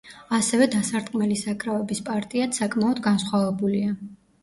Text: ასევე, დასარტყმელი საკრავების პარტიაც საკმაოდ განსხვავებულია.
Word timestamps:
ასევე, 0.37 0.67
დასარტყმელი 0.75 1.37
საკრავების 1.43 2.03
პარტიაც 2.09 2.61
საკმაოდ 2.65 3.07
განსხვავებულია. 3.13 3.97